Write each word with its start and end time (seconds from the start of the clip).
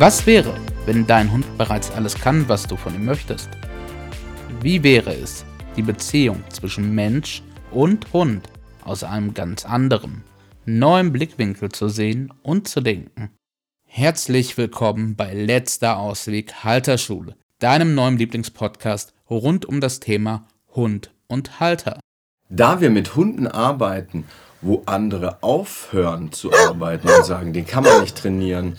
Was 0.00 0.28
wäre, 0.28 0.54
wenn 0.86 1.08
dein 1.08 1.32
Hund 1.32 1.58
bereits 1.58 1.90
alles 1.90 2.14
kann, 2.14 2.48
was 2.48 2.68
du 2.68 2.76
von 2.76 2.94
ihm 2.94 3.04
möchtest? 3.04 3.48
Wie 4.60 4.84
wäre 4.84 5.12
es, 5.12 5.44
die 5.76 5.82
Beziehung 5.82 6.44
zwischen 6.50 6.94
Mensch 6.94 7.42
und 7.72 8.12
Hund 8.12 8.48
aus 8.84 9.02
einem 9.02 9.34
ganz 9.34 9.66
anderen, 9.66 10.22
neuen 10.64 11.10
Blickwinkel 11.10 11.70
zu 11.70 11.88
sehen 11.88 12.32
und 12.44 12.68
zu 12.68 12.80
denken? 12.80 13.30
Herzlich 13.86 14.56
willkommen 14.56 15.16
bei 15.16 15.34
Letzter 15.34 15.98
Ausweg 15.98 16.62
Halterschule, 16.62 17.34
deinem 17.58 17.96
neuen 17.96 18.18
Lieblingspodcast 18.18 19.14
rund 19.28 19.66
um 19.66 19.80
das 19.80 19.98
Thema 19.98 20.46
Hund 20.76 21.10
und 21.26 21.58
Halter. 21.58 21.98
Da 22.48 22.80
wir 22.80 22.90
mit 22.90 23.16
Hunden 23.16 23.48
arbeiten, 23.48 24.26
wo 24.60 24.84
andere 24.86 25.42
aufhören 25.42 26.30
zu 26.30 26.52
arbeiten 26.52 27.08
und 27.08 27.24
sagen, 27.24 27.52
den 27.52 27.66
kann 27.66 27.82
man 27.82 28.00
nicht 28.00 28.16
trainieren, 28.16 28.76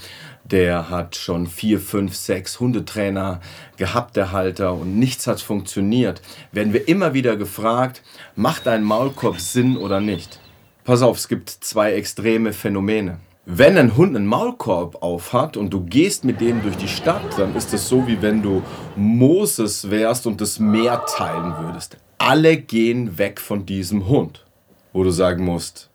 der 0.52 0.89
hat 0.89 1.16
schon 1.16 1.48
vier, 1.48 1.80
fünf, 1.80 2.16
sechs 2.16 2.59
Hundetrainer 2.59 3.39
gehabt, 3.77 4.16
der 4.16 4.31
Halter, 4.31 4.73
und 4.73 4.98
nichts 4.98 5.27
hat 5.27 5.41
funktioniert, 5.41 6.22
werden 6.52 6.73
wir 6.73 6.88
immer 6.88 7.13
wieder 7.13 7.38
gefragt, 7.38 8.02
macht 8.35 8.67
ein 8.67 8.84
Maulkorb 8.84 9.39
Sinn 9.39 9.77
oder 9.77 10.02
nicht? 10.02 10.39
Pass 10.84 11.02
auf, 11.02 11.17
es 11.17 11.27
gibt 11.27 11.49
zwei 11.49 11.94
extreme 11.94 12.53
Phänomene. 12.53 13.20
Wenn 13.45 13.77
ein 13.77 13.98
Hund 13.98 14.16
einen 14.16 14.27
Maulkorb 14.27 15.02
auf 15.02 15.34
hat 15.34 15.58
und 15.58 15.72
du 15.72 15.81
gehst 15.84 16.23
mit 16.23 16.39
dem 16.39 16.61
durch 16.61 16.77
die 16.77 16.88
Stadt, 16.88 17.38
dann 17.38 17.55
ist 17.55 17.73
es 17.73 17.89
so, 17.89 18.08
wie 18.08 18.22
wenn 18.22 18.44
du 18.44 18.61
Moses 18.95 19.89
wärst 19.89 20.27
und 20.27 20.39
das 20.39 20.59
Meer 20.59 21.03
teilen 21.05 21.53
würdest. 21.59 21.97
Alle 22.17 22.58
gehen 22.58 23.17
weg 23.17 23.39
von 23.39 23.66
diesem 23.66 24.08
Hund. 24.08 24.45
Wo 24.94 25.03
du 25.03 25.11
sagen 25.11 25.45
musst, 25.45 25.89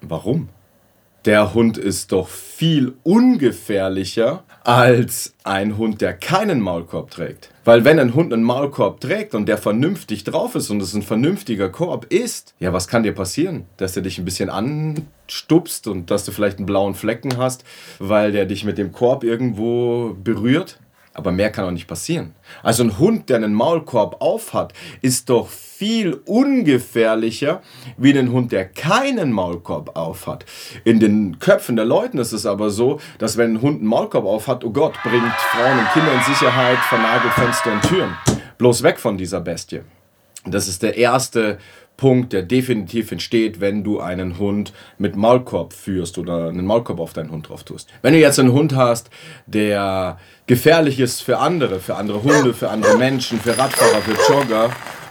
warum? 0.00 0.48
Der 1.24 1.54
Hund 1.54 1.78
ist 1.78 2.12
doch 2.12 2.28
viel 2.28 2.94
ungefährlicher 3.02 4.44
als 4.64 5.34
ein 5.44 5.78
Hund, 5.78 6.00
der 6.00 6.12
keinen 6.12 6.60
Maulkorb 6.60 7.10
trägt. 7.10 7.50
Weil 7.64 7.84
wenn 7.84 7.98
ein 7.98 8.14
Hund 8.14 8.32
einen 8.32 8.42
Maulkorb 8.42 9.00
trägt 9.00 9.34
und 9.34 9.46
der 9.46 9.58
vernünftig 9.58 10.24
drauf 10.24 10.54
ist 10.54 10.70
und 10.70 10.82
es 10.82 10.94
ein 10.94 11.02
vernünftiger 11.02 11.68
Korb 11.68 12.06
ist, 12.12 12.54
ja, 12.58 12.72
was 12.72 12.88
kann 12.88 13.02
dir 13.02 13.12
passieren? 13.12 13.64
Dass 13.76 13.96
er 13.96 14.02
dich 14.02 14.18
ein 14.18 14.24
bisschen 14.24 14.50
anstupst 14.50 15.86
und 15.86 16.10
dass 16.10 16.24
du 16.24 16.32
vielleicht 16.32 16.58
einen 16.58 16.66
blauen 16.66 16.94
Flecken 16.94 17.36
hast, 17.38 17.64
weil 17.98 18.32
der 18.32 18.46
dich 18.46 18.64
mit 18.64 18.78
dem 18.78 18.92
Korb 18.92 19.24
irgendwo 19.24 20.16
berührt? 20.22 20.78
Aber 21.20 21.32
mehr 21.32 21.52
kann 21.52 21.66
auch 21.66 21.70
nicht 21.70 21.86
passieren. 21.86 22.34
Also 22.62 22.82
ein 22.82 22.98
Hund, 22.98 23.28
der 23.28 23.36
einen 23.36 23.52
Maulkorb 23.52 24.22
aufhat, 24.22 24.72
ist 25.02 25.28
doch 25.28 25.50
viel 25.50 26.14
ungefährlicher 26.24 27.60
wie 27.98 28.18
ein 28.18 28.32
Hund, 28.32 28.52
der 28.52 28.64
keinen 28.64 29.30
Maulkorb 29.30 29.98
aufhat. 29.98 30.46
In 30.84 30.98
den 30.98 31.38
Köpfen 31.38 31.76
der 31.76 31.84
Leuten 31.84 32.16
ist 32.16 32.32
es 32.32 32.46
aber 32.46 32.70
so, 32.70 33.00
dass 33.18 33.36
wenn 33.36 33.56
ein 33.56 33.60
Hund 33.60 33.80
einen 33.80 33.88
Maulkorb 33.88 34.24
aufhat, 34.24 34.64
oh 34.64 34.70
Gott, 34.70 34.94
bringt 35.02 35.30
Frauen 35.50 35.78
und 35.78 35.92
Kinder 35.92 36.14
in 36.14 36.22
Sicherheit, 36.22 36.78
vernagelt 36.88 37.34
Fenster 37.34 37.72
und 37.72 37.82
Türen. 37.82 38.16
Bloß 38.56 38.82
weg 38.82 38.98
von 38.98 39.18
dieser 39.18 39.42
Bestie. 39.42 39.82
Das 40.46 40.68
ist 40.68 40.82
der 40.82 40.96
erste 40.96 41.58
Punkt, 42.00 42.32
der 42.32 42.42
definitiv 42.42 43.12
entsteht, 43.12 43.60
wenn 43.60 43.84
du 43.84 44.00
einen 44.00 44.38
Hund 44.38 44.72
mit 44.96 45.16
Maulkorb 45.16 45.74
führst 45.74 46.16
oder 46.16 46.48
einen 46.48 46.64
Maulkorb 46.64 46.98
auf 46.98 47.12
deinen 47.12 47.30
Hund 47.30 47.50
drauf 47.50 47.62
tust. 47.62 47.90
Wenn 48.00 48.14
du 48.14 48.18
jetzt 48.18 48.40
einen 48.40 48.52
Hund 48.52 48.74
hast, 48.74 49.10
der 49.46 50.18
gefährlich 50.46 50.98
ist 50.98 51.20
für 51.20 51.38
andere, 51.38 51.78
für 51.78 51.96
andere 51.96 52.22
Hunde, 52.22 52.54
für 52.54 52.70
andere 52.70 52.96
Menschen, 52.96 53.38
für 53.38 53.56
Radfahrer, 53.56 54.00
für 54.00 54.32
Jogger 54.32 54.70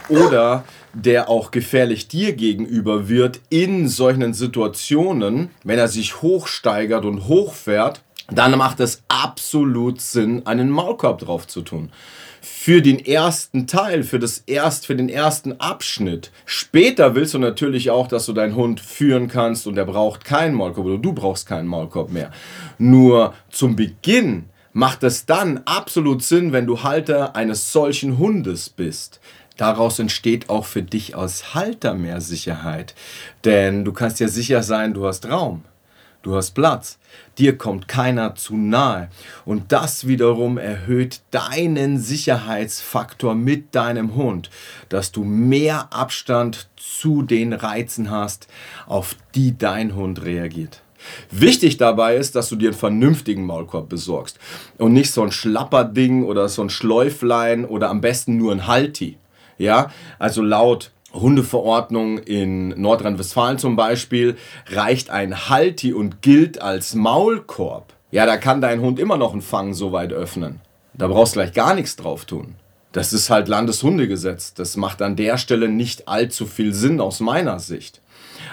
oder 0.09 0.63
der 0.93 1.29
auch 1.29 1.51
gefährlich 1.51 2.07
dir 2.07 2.33
gegenüber 2.33 3.07
wird 3.07 3.39
in 3.49 3.87
solchen 3.87 4.33
Situationen, 4.33 5.51
wenn 5.63 5.77
er 5.77 5.89
sich 5.89 6.23
hochsteigert 6.23 7.05
und 7.05 7.27
hochfährt, 7.27 8.01
dann 8.31 8.57
macht 8.57 8.79
es 8.79 9.03
absolut 9.07 10.01
Sinn, 10.01 10.47
einen 10.47 10.71
Maulkorb 10.71 11.19
drauf 11.19 11.45
zu 11.45 11.61
tun 11.61 11.91
für 12.41 12.81
den 12.81 13.03
ersten 13.03 13.67
Teil, 13.67 14.03
für, 14.03 14.19
das 14.19 14.44
erst, 14.45 14.85
für 14.85 14.95
den 14.95 15.09
ersten 15.09 15.59
Abschnitt. 15.59 16.31
Später 16.45 17.16
willst 17.16 17.33
du 17.33 17.39
natürlich 17.39 17.91
auch, 17.91 18.07
dass 18.07 18.25
du 18.25 18.33
deinen 18.33 18.55
Hund 18.55 18.79
führen 18.79 19.27
kannst 19.27 19.67
und 19.67 19.77
er 19.77 19.85
braucht 19.85 20.25
keinen 20.25 20.55
Maulkorb 20.55 20.85
oder 20.85 20.97
du 20.97 21.13
brauchst 21.13 21.47
keinen 21.47 21.67
Maulkorb 21.67 22.11
mehr. 22.11 22.31
Nur 22.78 23.33
zum 23.49 23.75
Beginn 23.75 24.45
macht 24.73 25.03
es 25.03 25.25
dann 25.25 25.61
absolut 25.66 26.23
Sinn, 26.23 26.51
wenn 26.51 26.67
du 26.67 26.83
Halter 26.83 27.35
eines 27.35 27.72
solchen 27.72 28.17
Hundes 28.17 28.69
bist. 28.69 29.19
Daraus 29.57 29.99
entsteht 29.99 30.49
auch 30.49 30.66
für 30.66 30.83
dich 30.83 31.17
als 31.17 31.53
Halter 31.53 31.94
mehr 31.94 32.22
Sicherheit. 32.22 32.95
Denn 33.44 33.83
du 33.83 33.91
kannst 33.91 34.22
ja 34.22 34.29
sicher 34.29 34.63
sein, 34.63 34.94
du 34.94 35.05
hast 35.05 35.28
Raum 35.29 35.63
du 36.22 36.35
hast 36.35 36.52
Platz, 36.52 36.97
dir 37.38 37.57
kommt 37.57 37.88
keiner 37.88 38.35
zu 38.35 38.56
nahe. 38.56 39.09
Und 39.46 39.72
das 39.72 40.07
wiederum 40.07 40.57
erhöht 40.57 41.22
deinen 41.31 42.00
Sicherheitsfaktor 42.00 43.35
mit 43.35 43.75
deinem 43.75 44.16
Hund, 44.16 44.50
dass 44.90 45.12
du 45.12 45.24
mehr 45.24 45.94
Abstand 45.94 46.69
zu 46.75 47.22
den 47.22 47.53
Reizen 47.53 48.12
hast, 48.12 48.47
auf 48.88 49.16
die 49.35 49.58
dein 49.58 49.96
Hund 49.96 50.24
reagiert. 50.24 50.81
Wichtig 51.31 51.78
dabei 51.78 52.16
ist, 52.16 52.35
dass 52.35 52.50
du 52.50 52.56
dir 52.56 52.69
einen 52.69 52.78
vernünftigen 52.78 53.46
Maulkorb 53.46 53.88
besorgst 53.88 54.38
und 54.78 54.94
nicht 54.94 55.12
so 55.12 55.24
ein 55.24 55.31
Schlapperding 55.31 56.24
oder 56.24 56.50
so 56.50 56.62
ein 56.62 56.69
Schläuflein 56.69 57.66
oder 57.66 57.90
am 57.90 58.02
besten 58.02 58.38
nur 58.38 58.52
ein 58.52 58.68
Halti. 58.68 59.18
Ja, 59.58 59.91
also 60.19 60.41
laut 60.41 60.91
Hundeverordnung 61.14 62.20
in 62.20 62.70
Nordrhein-Westfalen 62.70 63.58
zum 63.58 63.75
Beispiel 63.75 64.38
reicht 64.68 65.09
ein 65.09 65.50
Halti 65.50 65.94
und 65.94 66.22
gilt 66.22 66.62
als 66.62 66.96
Maulkorb. 66.96 67.94
Ja, 68.12 68.25
da 68.25 68.38
kann 68.38 68.62
dein 68.62 68.81
Hund 68.81 69.00
immer 69.00 69.18
noch 69.18 69.34
einen 69.34 69.42
Fang 69.42 69.74
so 69.74 69.92
weit 69.92 70.14
öffnen. 70.14 70.62
Da 70.94 71.08
brauchst 71.08 71.36
du 71.36 71.40
gleich 71.40 71.53
gar 71.53 71.74
nichts 71.75 71.96
drauf 71.96 72.25
tun. 72.25 72.56
Das 72.92 73.14
ist 73.14 73.30
halt 73.30 73.47
Landeshundegesetz. 73.47 74.53
Das 74.56 74.75
macht 74.75 75.02
an 75.02 75.16
der 75.16 75.38
Stelle 75.38 75.70
nicht 75.70 76.08
allzu 76.08 76.47
viel 76.47 76.74
Sinn 76.74 77.00
aus 77.00 77.20
meiner 77.20 77.59
Sicht. 77.59 78.02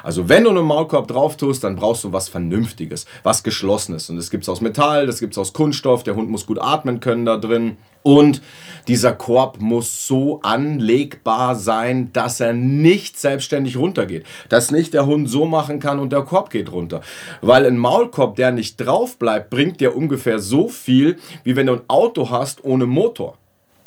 Also 0.03 0.29
wenn 0.29 0.45
du 0.45 0.51
einen 0.51 0.65
Maulkorb 0.65 1.09
drauf 1.09 1.37
tust, 1.37 1.65
dann 1.65 1.77
brauchst 1.77 2.05
du 2.05 2.13
was 2.13 2.29
Vernünftiges, 2.29 3.07
was 3.23 3.43
Geschlossenes. 3.43 4.11
Und 4.11 4.17
das 4.17 4.31
gibt 4.31 4.45
es 4.45 4.49
aus 4.49 4.61
Metall, 4.61 5.07
das 5.07 5.21
gibt 5.21 5.35
es 5.35 5.39
aus 5.39 5.53
Kunststoff, 5.53 6.03
der 6.03 6.17
Hund 6.17 6.31
muss 6.31 6.47
gut 6.47 6.61
atmen 6.61 7.01
können 7.01 7.25
da 7.25 7.37
drin. 7.37 7.77
Und 8.03 8.41
dieser 8.87 9.15
Korb 9.15 9.61
muss 9.61 10.07
so 10.07 10.41
anlegbar 10.43 11.57
sein, 11.57 12.13
dass 12.13 12.39
er 12.39 12.53
nicht 12.53 13.19
selbstständig 13.19 13.77
runtergeht. 13.77 14.25
Dass 14.49 14.71
nicht 14.71 14.95
der 14.95 15.07
Hund 15.07 15.29
so 15.29 15.45
machen 15.45 15.81
kann 15.81 15.99
und 15.99 16.13
der 16.13 16.23
Korb 16.23 16.51
geht 16.51 16.71
runter. 16.71 17.01
Weil 17.41 17.67
ein 17.67 17.79
Maulkorb, 17.79 18.37
der 18.37 18.53
nicht 18.53 18.77
drauf 18.77 19.19
bleibt, 19.19 19.51
bringt 19.51 19.81
dir 19.81 19.97
ungefähr 19.97 20.39
so 20.39 20.69
viel, 20.69 21.17
wie 21.43 21.57
wenn 21.57 21.67
du 21.67 21.73
ein 21.73 21.83
Auto 21.89 22.31
hast 22.31 22.65
ohne 22.65 22.87
Motor. 22.87 23.39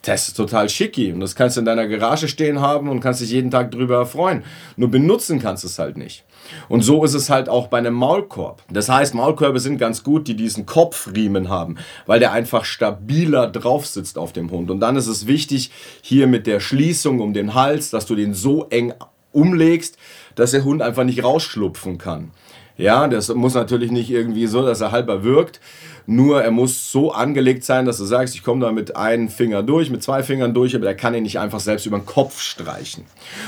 Das 0.04 0.28
ist 0.28 0.36
total 0.36 0.70
schicki 0.70 1.12
und 1.12 1.20
das 1.20 1.36
kannst 1.36 1.58
du 1.58 1.62
in 1.62 1.66
deiner 1.66 1.88
Garage 1.88 2.28
stehen 2.28 2.62
haben 2.62 2.90
und 2.90 3.02
kannst 3.02 3.22
dich 3.22 3.32
jeden 3.32 3.52
Tag 3.52 3.72
drüber 3.72 3.98
erfreuen. 3.98 4.44
Nur 4.78 4.90
benutzen 4.90 5.40
kannst 5.40 5.64
du 5.64 5.68
es 5.68 5.78
halt 5.78 5.98
nicht. 5.98 6.24
Und 6.68 6.82
so 6.82 7.04
ist 7.04 7.14
es 7.14 7.30
halt 7.30 7.50
auch 7.50 7.68
bei 7.68 7.78
einem 7.78 7.94
Maulkorb. 7.94 8.64
Das 8.70 8.90
heißt, 8.90 9.14
Maulkörbe 9.14 9.60
sind 9.60 9.78
ganz 9.78 10.04
gut, 10.04 10.28
die 10.28 10.36
diesen 10.36 10.66
Kopfriemen 10.66 11.50
haben, 11.50 11.76
weil 12.06 12.20
der 12.20 12.32
einfach 12.32 12.66
stabiler 12.66 13.48
drauf 13.48 13.86
sitzt 13.86 14.18
auf 14.18 14.34
dem 14.34 14.50
Hund. 14.52 14.72
Und 14.72 14.80
dann 14.80 14.96
ist 14.96 15.08
es 15.08 15.28
wichtig, 15.28 15.72
hier 16.02 16.28
mit 16.28 16.48
der 16.48 16.60
Schließung 16.60 17.20
um 17.20 17.34
den 17.34 17.54
Hals, 17.54 17.90
dass 17.90 18.06
du 18.06 18.16
den 18.16 18.34
so 18.34 18.66
eng 18.70 18.94
umlegst, 19.32 19.98
dass 20.36 20.52
der 20.52 20.64
Hund 20.64 20.82
einfach 20.82 21.04
nicht 21.04 21.24
rausschlupfen 21.24 21.98
kann. 21.98 22.32
Ja, 22.80 23.10
das 23.10 23.28
muss 23.36 23.56
natürlich 23.56 23.92
nicht 23.92 24.10
irgendwie 24.10 24.48
so, 24.48 24.66
dass 24.66 24.80
er 24.80 24.94
halber 24.94 25.26
wirkt. 25.26 25.60
Nur 26.06 26.42
er 26.42 26.50
muss 26.50 26.92
so 26.92 27.12
angelegt 27.12 27.66
sein, 27.66 27.86
dass 27.86 27.98
du 27.98 28.06
sagst, 28.06 28.34
ich 28.36 28.42
komme 28.42 28.66
da 28.66 28.72
mit 28.72 28.96
einem 28.96 29.28
Finger 29.28 29.64
durch, 29.64 29.92
mit 29.92 30.02
zwei 30.02 30.24
Fingern 30.24 30.54
durch, 30.54 30.74
aber 30.76 30.86
der 30.86 30.96
kann 30.96 31.14
ihn 31.14 31.24
nicht 31.24 31.40
einfach 31.40 31.60
selbst 31.60 31.86
über 31.86 32.00
den 32.00 32.06
Kopf 32.06 32.40
streichen. 32.40 33.04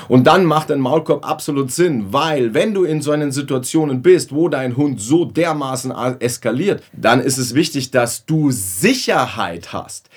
Und 0.10 0.28
dann 0.28 0.46
macht 0.46 0.70
ein 0.70 0.82
Maulkorb 0.82 1.26
absolut 1.26 1.72
Sinn, 1.72 2.12
weil 2.12 2.54
wenn 2.54 2.74
du 2.74 2.84
in 2.84 3.02
so 3.02 3.12
einen 3.12 3.32
Situationen 3.32 4.02
bist, 4.02 4.36
wo 4.36 4.50
dein 4.50 4.76
Hund 4.76 5.00
so 5.00 5.24
dermaßen 5.24 5.92
eskaliert, 6.20 6.84
dann 6.92 7.22
ist 7.22 7.38
es 7.38 7.56
wichtig, 7.56 7.90
dass 7.90 8.26
du 8.26 8.52
Sicherheit 8.52 9.72
hast 9.72 10.10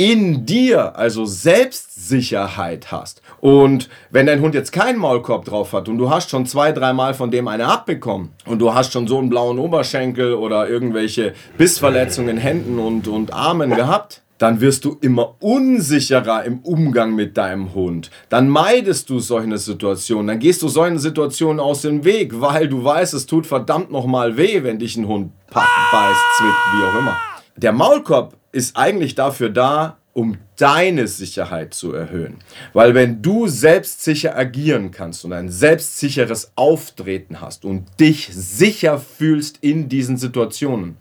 in 0.00 0.46
dir, 0.46 0.96
also 0.96 1.26
Selbstsicherheit 1.26 2.90
hast. 2.90 3.20
Und 3.42 3.90
wenn 4.10 4.24
dein 4.24 4.40
Hund 4.40 4.54
jetzt 4.54 4.72
keinen 4.72 4.98
Maulkorb 4.98 5.44
drauf 5.44 5.74
hat 5.74 5.90
und 5.90 5.98
du 5.98 6.08
hast 6.08 6.30
schon 6.30 6.46
zwei, 6.46 6.72
dreimal 6.72 7.12
von 7.12 7.30
dem 7.30 7.46
eine 7.48 7.66
abbekommen 7.66 8.30
und 8.46 8.60
du 8.60 8.72
hast 8.72 8.94
schon 8.94 9.06
so 9.06 9.18
einen 9.18 9.28
blauen 9.28 9.58
Oberschenkel 9.58 10.32
oder 10.32 10.66
irgendwelche 10.70 11.34
Bissverletzungen 11.58 12.30
in 12.30 12.36
Händen 12.38 12.78
und, 12.78 13.08
und 13.08 13.34
Armen 13.34 13.76
gehabt, 13.76 14.22
dann 14.38 14.62
wirst 14.62 14.86
du 14.86 14.96
immer 15.02 15.34
unsicherer 15.38 16.44
im 16.44 16.60
Umgang 16.60 17.14
mit 17.14 17.36
deinem 17.36 17.74
Hund. 17.74 18.10
Dann 18.30 18.48
meidest 18.48 19.10
du 19.10 19.18
solche 19.18 19.58
Situationen. 19.58 20.28
Dann 20.28 20.38
gehst 20.38 20.62
du 20.62 20.68
solchen 20.68 20.98
Situationen 20.98 21.60
aus 21.60 21.82
dem 21.82 22.06
Weg, 22.06 22.40
weil 22.40 22.68
du 22.68 22.82
weißt, 22.82 23.12
es 23.12 23.26
tut 23.26 23.46
verdammt 23.46 23.90
nochmal 23.90 24.38
weh, 24.38 24.62
wenn 24.62 24.78
dich 24.78 24.96
ein 24.96 25.06
Hund 25.06 25.32
packt, 25.50 25.68
beißt, 25.92 26.20
zwickt, 26.38 26.54
wie 26.72 26.84
auch 26.86 27.00
immer. 27.00 27.18
Der 27.56 27.72
Maulkorb 27.72 28.39
ist 28.52 28.76
eigentlich 28.76 29.14
dafür 29.14 29.50
da, 29.50 29.98
um 30.12 30.38
deine 30.56 31.06
Sicherheit 31.06 31.72
zu 31.72 31.92
erhöhen. 31.92 32.38
Weil 32.72 32.94
wenn 32.94 33.22
du 33.22 33.46
selbstsicher 33.46 34.36
agieren 34.36 34.90
kannst 34.90 35.24
und 35.24 35.32
ein 35.32 35.48
selbstsicheres 35.48 36.52
Auftreten 36.56 37.40
hast 37.40 37.64
und 37.64 37.86
dich 38.00 38.28
sicher 38.32 38.98
fühlst 38.98 39.58
in 39.60 39.88
diesen 39.88 40.16
Situationen, 40.16 40.96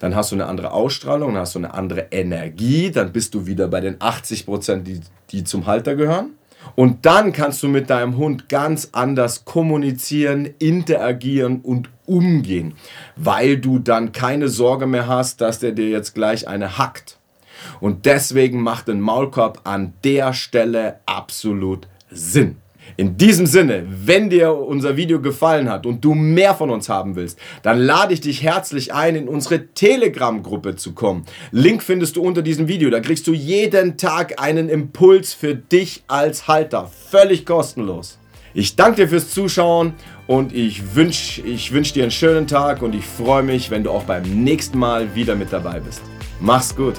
dann 0.00 0.14
hast 0.16 0.32
du 0.32 0.36
eine 0.36 0.46
andere 0.46 0.72
Ausstrahlung, 0.72 1.34
dann 1.34 1.42
hast 1.42 1.54
du 1.54 1.60
eine 1.60 1.74
andere 1.74 2.08
Energie, 2.10 2.90
dann 2.90 3.12
bist 3.12 3.34
du 3.34 3.46
wieder 3.46 3.68
bei 3.68 3.80
den 3.80 3.96
80 4.00 4.46
Prozent, 4.46 4.86
die, 4.86 5.00
die 5.30 5.44
zum 5.44 5.66
Halter 5.66 5.94
gehören. 5.94 6.30
Und 6.74 7.06
dann 7.06 7.32
kannst 7.32 7.62
du 7.62 7.68
mit 7.68 7.90
deinem 7.90 8.16
Hund 8.16 8.48
ganz 8.48 8.90
anders 8.92 9.44
kommunizieren, 9.44 10.48
interagieren 10.58 11.60
und 11.60 11.88
umgehen, 12.10 12.74
weil 13.16 13.56
du 13.56 13.78
dann 13.78 14.12
keine 14.12 14.48
Sorge 14.48 14.86
mehr 14.86 15.06
hast, 15.06 15.40
dass 15.40 15.60
der 15.60 15.72
dir 15.72 15.88
jetzt 15.88 16.14
gleich 16.14 16.48
eine 16.48 16.76
hackt. 16.76 17.18
Und 17.80 18.06
deswegen 18.06 18.62
macht 18.62 18.88
ein 18.88 19.00
Maulkorb 19.00 19.60
an 19.64 19.94
der 20.02 20.32
Stelle 20.32 21.00
absolut 21.06 21.88
Sinn. 22.10 22.56
In 22.96 23.16
diesem 23.16 23.46
Sinne, 23.46 23.86
wenn 23.88 24.30
dir 24.30 24.52
unser 24.54 24.96
Video 24.96 25.20
gefallen 25.20 25.70
hat 25.70 25.86
und 25.86 26.04
du 26.04 26.14
mehr 26.14 26.54
von 26.54 26.70
uns 26.70 26.88
haben 26.88 27.14
willst, 27.14 27.38
dann 27.62 27.78
lade 27.78 28.12
ich 28.12 28.20
dich 28.20 28.42
herzlich 28.42 28.92
ein, 28.92 29.14
in 29.14 29.28
unsere 29.28 29.68
Telegram-Gruppe 29.68 30.76
zu 30.76 30.92
kommen. 30.92 31.24
Link 31.52 31.82
findest 31.82 32.16
du 32.16 32.22
unter 32.22 32.42
diesem 32.42 32.68
Video. 32.68 32.90
Da 32.90 33.00
kriegst 33.00 33.26
du 33.26 33.32
jeden 33.32 33.96
Tag 33.96 34.42
einen 34.42 34.68
Impuls 34.68 35.32
für 35.34 35.54
dich 35.54 36.02
als 36.08 36.48
Halter. 36.48 36.90
Völlig 37.10 37.46
kostenlos. 37.46 38.18
Ich 38.52 38.74
danke 38.74 39.02
dir 39.02 39.08
fürs 39.08 39.30
Zuschauen 39.30 39.94
und 40.30 40.54
ich 40.54 40.94
wünsche 40.94 41.42
ich 41.42 41.72
wünsch 41.72 41.92
dir 41.92 42.04
einen 42.04 42.12
schönen 42.12 42.46
Tag 42.46 42.82
und 42.82 42.94
ich 42.94 43.04
freue 43.04 43.42
mich, 43.42 43.68
wenn 43.72 43.82
du 43.82 43.90
auch 43.90 44.04
beim 44.04 44.22
nächsten 44.22 44.78
Mal 44.78 45.12
wieder 45.16 45.34
mit 45.34 45.52
dabei 45.52 45.80
bist. 45.80 46.02
Mach's 46.38 46.76
gut. 46.76 46.94